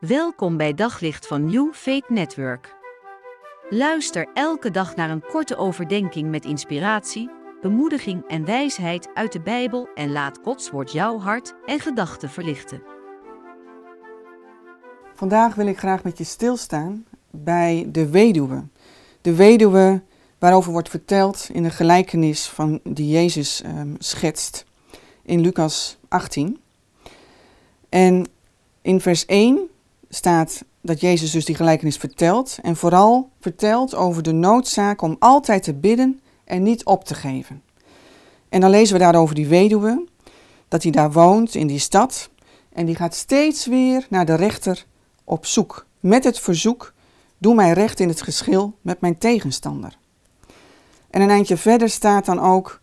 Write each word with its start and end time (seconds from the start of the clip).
Welkom 0.00 0.56
bij 0.56 0.74
Daglicht 0.74 1.26
van 1.26 1.44
New 1.44 1.72
Faith 1.72 2.08
Network. 2.08 2.74
Luister 3.70 4.28
elke 4.34 4.70
dag 4.70 4.96
naar 4.96 5.10
een 5.10 5.22
korte 5.22 5.56
overdenking 5.56 6.30
met 6.30 6.44
inspiratie, 6.44 7.30
bemoediging 7.60 8.24
en 8.28 8.44
wijsheid 8.44 9.08
uit 9.14 9.32
de 9.32 9.40
Bijbel 9.40 9.88
en 9.94 10.12
laat 10.12 10.38
Gods 10.42 10.70
woord 10.70 10.92
jouw 10.92 11.18
hart 11.18 11.54
en 11.66 11.80
gedachten 11.80 12.30
verlichten. 12.30 12.82
Vandaag 15.14 15.54
wil 15.54 15.66
ik 15.66 15.78
graag 15.78 16.02
met 16.02 16.18
je 16.18 16.24
stilstaan 16.24 17.04
bij 17.30 17.86
de 17.88 18.10
weduwe. 18.10 18.64
De 19.20 19.34
weduwe 19.34 20.02
waarover 20.38 20.72
wordt 20.72 20.88
verteld 20.88 21.48
in 21.52 21.62
de 21.62 21.70
gelijkenis 21.70 22.46
van 22.46 22.80
die 22.82 23.10
Jezus 23.10 23.62
um, 23.64 23.96
schetst 23.98 24.64
in 25.22 25.40
Lucas 25.40 25.98
18. 26.08 26.60
En 27.88 28.26
in 28.82 29.00
vers 29.00 29.26
1 29.26 29.70
staat 30.10 30.64
dat 30.80 31.00
Jezus 31.00 31.30
dus 31.30 31.44
die 31.44 31.54
gelijkenis 31.54 31.96
vertelt 31.96 32.58
en 32.62 32.76
vooral 32.76 33.30
vertelt 33.40 33.94
over 33.94 34.22
de 34.22 34.32
noodzaak 34.32 35.02
om 35.02 35.16
altijd 35.18 35.62
te 35.62 35.74
bidden 35.74 36.20
en 36.44 36.62
niet 36.62 36.84
op 36.84 37.04
te 37.04 37.14
geven. 37.14 37.62
En 38.48 38.60
dan 38.60 38.70
lezen 38.70 38.94
we 38.94 39.02
daarover 39.02 39.34
die 39.34 39.46
weduwe, 39.46 40.04
dat 40.68 40.82
hij 40.82 40.92
daar 40.92 41.12
woont 41.12 41.54
in 41.54 41.66
die 41.66 41.78
stad 41.78 42.30
en 42.72 42.86
die 42.86 42.94
gaat 42.94 43.14
steeds 43.14 43.66
weer 43.66 44.06
naar 44.08 44.26
de 44.26 44.34
rechter 44.34 44.86
op 45.24 45.46
zoek 45.46 45.86
met 46.00 46.24
het 46.24 46.38
verzoek: 46.38 46.92
doe 47.38 47.54
mij 47.54 47.72
recht 47.72 48.00
in 48.00 48.08
het 48.08 48.22
geschil 48.22 48.74
met 48.80 49.00
mijn 49.00 49.18
tegenstander. 49.18 49.98
En 51.10 51.20
een 51.20 51.30
eindje 51.30 51.56
verder 51.56 51.88
staat 51.88 52.24
dan 52.24 52.40
ook 52.40 52.80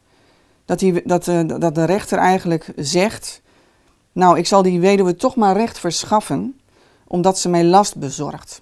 dat, 0.66 0.80
die, 0.80 1.02
dat, 1.06 1.28
uh, 1.28 1.40
dat 1.46 1.76
de 1.76 1.84
rechter 1.86 2.18
eigenlijk 2.18 2.74
zegt: 2.76 3.42
Nou, 4.12 4.38
ik 4.38 4.48
zal 4.48 4.62
die 4.62 4.80
weduwe 4.80 5.16
toch 5.16 5.36
maar 5.36 5.56
recht 5.56 5.80
verschaffen, 5.80 6.60
omdat 7.08 7.40
ze 7.40 7.50
mij 7.50 7.64
last 7.64 7.96
bezorgt. 7.96 8.62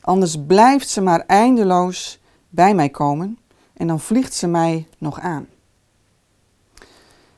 Anders 0.00 0.36
blijft 0.46 0.88
ze 0.88 1.00
maar 1.00 1.24
eindeloos 1.26 2.20
bij 2.48 2.74
mij 2.74 2.88
komen 2.88 3.38
en 3.72 3.86
dan 3.86 4.00
vliegt 4.00 4.34
ze 4.34 4.46
mij 4.46 4.86
nog 4.98 5.20
aan. 5.20 5.46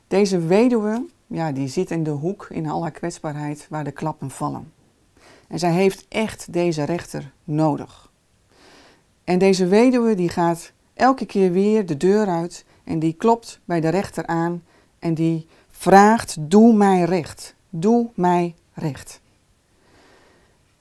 Deze 0.08 0.38
weduwe, 0.38 1.06
ja, 1.27 1.52
die 1.52 1.68
zit 1.68 1.90
in 1.90 2.02
de 2.02 2.10
hoek 2.10 2.46
in 2.50 2.68
al 2.68 2.82
haar 2.82 2.90
kwetsbaarheid 2.90 3.66
waar 3.70 3.84
de 3.84 3.92
klappen 3.92 4.30
vallen. 4.30 4.72
En 5.48 5.58
zij 5.58 5.72
heeft 5.72 6.06
echt 6.08 6.52
deze 6.52 6.84
rechter 6.84 7.32
nodig. 7.44 8.10
En 9.24 9.38
deze 9.38 9.66
weduwe 9.66 10.14
die 10.14 10.28
gaat 10.28 10.72
elke 10.94 11.27
keer 11.27 11.52
weer 11.52 11.86
de 11.86 11.96
deur 11.96 12.27
uit 12.27 12.64
en 12.84 12.98
die 12.98 13.12
klopt 13.12 13.60
bij 13.64 13.80
de 13.80 13.88
rechter 13.88 14.27
aan 14.27 14.62
en 14.98 15.14
die 15.14 15.46
vraagt: 15.70 16.36
Doe 16.40 16.74
mij 16.74 17.02
recht, 17.02 17.55
doe 17.70 18.10
mij 18.14 18.55
recht. 18.72 19.21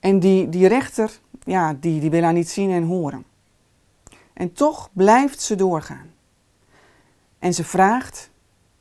En 0.01 0.19
die, 0.19 0.49
die 0.49 0.67
rechter, 0.67 1.19
ja, 1.43 1.73
die, 1.73 1.99
die 1.99 2.09
wil 2.09 2.23
haar 2.23 2.33
niet 2.33 2.49
zien 2.49 2.71
en 2.71 2.83
horen. 2.83 3.25
En 4.33 4.53
toch 4.53 4.89
blijft 4.93 5.41
ze 5.41 5.55
doorgaan. 5.55 6.13
En 7.39 7.53
ze 7.53 7.63
vraagt 7.63 8.29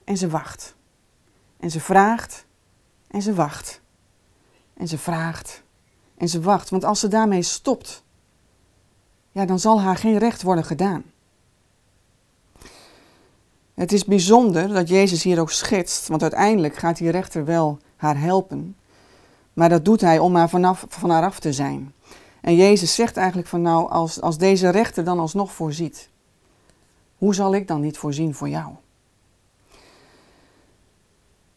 en 0.04 0.16
ze 0.16 0.28
wacht. 0.28 0.74
En 1.56 1.70
ze 1.70 1.80
vraagt 1.80 2.46
en 3.10 3.22
ze 3.22 3.34
wacht. 3.34 3.80
En 4.74 4.88
ze 4.88 4.98
vraagt 4.98 5.62
en 6.16 6.28
ze 6.28 6.40
wacht. 6.40 6.70
Want 6.70 6.84
als 6.84 7.00
ze 7.00 7.08
daarmee 7.08 7.42
stopt, 7.42 8.02
ja, 9.32 9.44
dan 9.44 9.58
zal 9.58 9.80
haar 9.80 9.96
geen 9.96 10.18
recht 10.18 10.42
worden 10.42 10.64
gedaan. 10.64 11.04
Het 13.74 13.92
is 13.92 14.04
bijzonder 14.04 14.68
dat 14.68 14.88
Jezus 14.88 15.22
hier 15.22 15.40
ook 15.40 15.50
schetst, 15.50 16.08
want 16.08 16.22
uiteindelijk 16.22 16.76
gaat 16.76 16.96
die 16.96 17.10
rechter 17.10 17.44
wel 17.44 17.78
haar 17.96 18.20
helpen. 18.20 18.76
Maar 19.60 19.68
dat 19.68 19.84
doet 19.84 20.00
hij 20.00 20.18
om 20.18 20.32
maar 20.32 20.48
vanaf, 20.48 20.84
van 20.88 21.10
haar 21.10 21.24
af 21.24 21.40
te 21.40 21.52
zijn. 21.52 21.94
En 22.40 22.54
Jezus 22.54 22.94
zegt 22.94 23.16
eigenlijk 23.16 23.48
van 23.48 23.62
nou, 23.62 23.90
als, 23.90 24.20
als 24.20 24.38
deze 24.38 24.68
rechter 24.68 25.04
dan 25.04 25.18
alsnog 25.18 25.52
voorziet, 25.52 26.10
hoe 27.16 27.34
zal 27.34 27.54
ik 27.54 27.68
dan 27.68 27.80
niet 27.80 27.98
voorzien 27.98 28.34
voor 28.34 28.48
jou? 28.48 28.72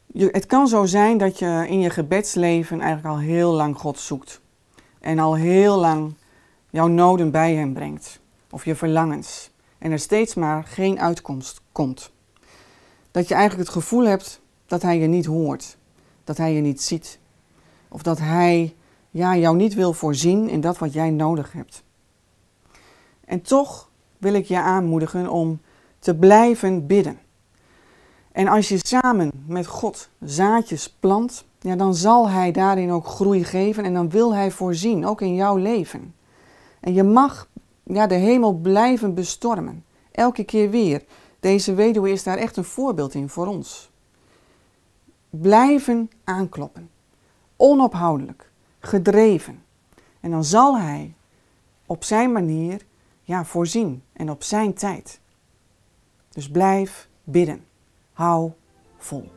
Je, 0.06 0.30
het 0.32 0.46
kan 0.46 0.68
zo 0.68 0.86
zijn 0.86 1.18
dat 1.18 1.40
je 1.40 1.66
in 1.68 1.80
je 1.80 1.90
gebedsleven 1.90 2.82
eigenlijk 2.82 3.16
al 3.16 3.22
heel 3.22 3.52
lang 3.52 3.78
God 3.78 4.00
zoekt. 4.00 4.42
En 5.00 5.20
al 5.20 5.36
heel 5.36 5.78
lang 5.78 6.14
jouw 6.70 6.88
noden 6.88 7.32
bij 7.32 7.56
hem 7.56 7.74
brengt. 7.74 8.20
Of 8.50 8.66
je 8.66 8.76
verlangens. 8.76 9.52
En 9.78 9.92
er 9.92 10.00
steeds 10.00 10.34
maar 10.34 10.64
geen 10.64 11.00
uitkomst 11.00 11.62
komt. 11.72 12.12
Dat 13.12 13.28
je 13.28 13.34
eigenlijk 13.34 13.70
het 13.70 13.78
gevoel 13.78 14.06
hebt 14.06 14.42
dat 14.66 14.82
hij 14.82 15.00
je 15.00 15.08
niet 15.08 15.26
hoort. 15.26 15.78
Dat 16.24 16.38
hij 16.38 16.54
je 16.54 16.62
niet 16.62 16.82
ziet. 16.82 17.22
Of 17.94 18.02
dat 18.02 18.20
hij 18.20 18.76
ja, 19.10 19.38
jou 19.38 19.56
niet 19.56 19.74
wil 19.74 19.94
voorzien 19.94 20.50
in 20.50 20.62
dat 20.62 20.78
wat 20.78 20.94
jij 20.94 21.10
nodig 21.10 21.52
hebt. 21.52 21.84
En 23.26 23.42
toch 23.42 23.90
wil 24.18 24.34
ik 24.34 24.46
je 24.46 24.60
aanmoedigen 24.60 25.30
om 25.30 25.62
te 26.00 26.16
blijven 26.16 26.88
bidden. 26.88 27.20
En 28.32 28.48
als 28.48 28.68
je 28.68 28.80
samen 28.82 29.32
met 29.48 29.68
God 29.68 30.10
zaadjes 30.20 30.90
plant, 31.00 31.46
ja, 31.60 31.76
dan 31.76 31.96
zal 31.96 32.30
Hij 32.30 32.52
daarin 32.52 32.92
ook 32.92 33.08
groei 33.08 33.44
geven 33.44 33.84
en 33.84 33.94
dan 33.94 34.10
wil 34.10 34.34
Hij 34.34 34.52
voorzien, 34.52 35.06
ook 35.06 35.22
in 35.22 35.36
jouw 35.36 35.56
leven. 35.56 36.16
En 36.80 36.94
je 36.94 37.04
mag 37.04 37.48
ja, 37.84 38.08
de 38.08 38.16
hemel 38.16 38.54
blijven 38.54 39.14
bestormen, 39.14 39.84
elke 40.12 40.44
keer 40.44 40.70
weer. 40.70 41.04
Deze 41.40 41.74
weduwe 41.74 42.12
is 42.12 42.24
daar 42.24 42.38
echt 42.38 42.58
een 42.58 42.64
voorbeeld 42.64 43.14
in 43.14 43.30
voor 43.30 43.48
ons. 43.48 43.92
Blijven 45.30 46.10
aankloppen 46.24 46.92
onophoudelijk, 47.64 48.52
gedreven. 48.80 49.64
En 50.20 50.32
dan 50.32 50.44
zal 50.44 50.78
Hij 50.78 51.14
op 51.86 52.04
zijn 52.04 52.32
manier 52.32 52.82
ja, 53.22 53.46
voorzien 53.46 54.04
en 54.14 54.30
op 54.30 54.44
zijn 54.44 54.74
tijd. 54.74 55.20
Dus 56.30 56.50
blijf 56.50 57.08
bidden. 57.24 57.66
Hou 58.14 58.52
vol. 58.98 59.32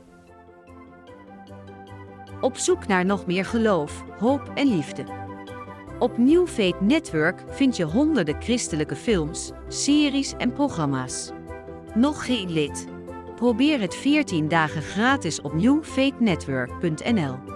Op 2.41 2.57
zoek 2.57 2.87
naar 2.87 3.05
nog 3.05 3.27
meer 3.27 3.45
geloof, 3.45 4.05
hoop 4.19 4.51
en 4.55 4.67
liefde. 4.67 5.05
Op 5.99 6.19
New 6.19 6.47
Faith 6.47 6.81
Network 6.81 7.45
vind 7.49 7.77
je 7.77 7.85
honderden 7.85 8.43
christelijke 8.43 8.97
films, 8.97 9.51
series 9.69 10.33
en 10.33 10.53
programma's. 10.53 11.31
Nog 11.95 12.25
geen 12.25 12.53
lid? 12.53 12.87
Probeer 13.37 13.81
het 13.81 13.95
14 13.95 14.49
dagen 14.49 14.83
gratis 14.83 15.41
op 15.41 15.55
newfaithnetwork.nl. 15.55 17.56